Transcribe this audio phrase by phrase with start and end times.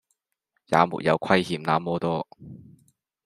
[0.03, 0.05] 也沒
[1.05, 2.27] 有虧欠那麼多